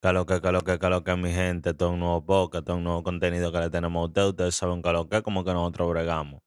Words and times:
Que 0.00 0.12
lo 0.12 0.26
que, 0.26 1.16
mi 1.16 1.32
gente, 1.32 1.74
todo 1.74 1.90
un 1.90 2.00
nuevo 2.00 2.24
podcast, 2.24 2.66
todo 2.66 2.76
un 2.76 2.84
nuevo 2.84 3.02
contenido 3.02 3.50
que 3.50 3.58
le 3.58 3.70
tenemos 3.70 4.02
a 4.02 4.06
ustedes. 4.06 4.28
Ustedes 4.28 4.54
saben 4.54 4.82
que, 4.82 5.22
como 5.22 5.44
que 5.44 5.52
nosotros 5.52 5.90
bregamos. 5.90 6.42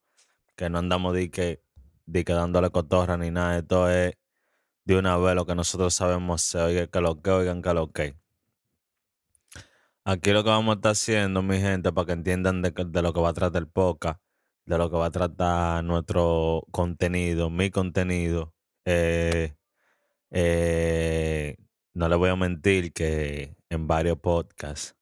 Que 0.56 0.70
no 0.70 0.78
andamos 0.78 1.14
de 1.14 1.30
que, 1.30 1.62
de 2.06 2.24
que 2.24 2.32
dándole 2.32 2.70
cotorra 2.70 3.16
ni 3.16 3.30
nada. 3.30 3.58
Esto 3.58 3.90
es 3.90 4.14
de 4.84 4.96
una 4.96 5.16
vez 5.18 5.34
lo 5.34 5.46
que 5.46 5.54
nosotros 5.54 5.94
sabemos 5.94 6.42
se 6.42 6.58
oiga 6.58 6.86
que 6.86 7.00
lo 7.00 7.20
que, 7.22 7.30
oigan 7.30 7.62
que 7.62 7.74
lo 7.74 7.92
que. 7.92 8.16
Aquí 10.04 10.32
lo 10.32 10.42
que 10.42 10.50
vamos 10.50 10.72
a 10.72 10.76
estar 10.76 10.92
haciendo, 10.92 11.42
mi 11.42 11.60
gente, 11.60 11.92
para 11.92 12.06
que 12.06 12.12
entiendan 12.12 12.62
de, 12.62 12.72
de 12.72 13.02
lo 13.02 13.12
que 13.12 13.20
va 13.20 13.30
a 13.30 13.34
tratar 13.34 13.62
el 13.62 13.68
podcast, 13.68 14.20
de 14.64 14.78
lo 14.78 14.90
que 14.90 14.96
va 14.96 15.06
a 15.06 15.10
tratar 15.10 15.84
nuestro 15.84 16.64
contenido, 16.70 17.50
mi 17.50 17.70
contenido. 17.70 18.54
Eh, 18.84 19.54
eh, 20.30 20.99
no 21.94 22.08
le 22.08 22.16
voy 22.16 22.30
a 22.30 22.36
mentir 22.36 22.92
que 22.92 23.56
en 23.68 23.86
varios 23.86 24.18
podcasts 24.18 24.96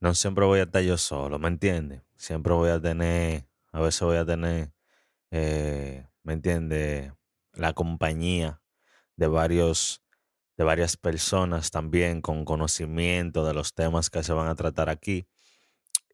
no 0.00 0.14
siempre 0.14 0.44
voy 0.44 0.60
a 0.60 0.64
estar 0.64 0.82
yo 0.82 0.98
solo, 0.98 1.38
¿me 1.38 1.48
entiendes? 1.48 2.02
Siempre 2.16 2.52
voy 2.52 2.70
a 2.70 2.80
tener, 2.80 3.46
a 3.72 3.80
veces 3.80 4.02
voy 4.02 4.16
a 4.16 4.26
tener, 4.26 4.72
eh, 5.30 6.06
¿me 6.22 6.34
entiendes? 6.34 7.12
La 7.52 7.72
compañía 7.72 8.60
de 9.16 9.26
varios, 9.28 10.02
de 10.56 10.64
varias 10.64 10.96
personas 10.96 11.70
también 11.70 12.20
con 12.20 12.44
conocimiento 12.44 13.46
de 13.46 13.54
los 13.54 13.74
temas 13.74 14.10
que 14.10 14.22
se 14.22 14.32
van 14.32 14.48
a 14.48 14.54
tratar 14.54 14.90
aquí. 14.90 15.26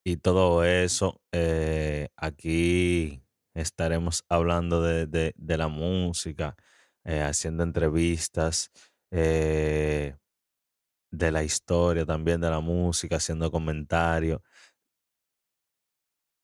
Y 0.04 0.16
todo 0.16 0.64
eso, 0.64 1.20
eh, 1.32 2.08
aquí 2.16 3.22
estaremos 3.54 4.24
hablando 4.28 4.82
de, 4.82 5.06
de, 5.06 5.56
la 5.56 5.68
música, 5.68 6.56
eh, 7.04 7.20
haciendo 7.20 7.62
entrevistas, 7.62 8.70
eh, 9.12 10.16
de 11.10 11.30
la 11.32 11.44
historia 11.44 12.06
también 12.06 12.40
de 12.40 12.50
la 12.50 12.60
música, 12.60 13.16
haciendo 13.16 13.50
comentarios. 13.50 14.40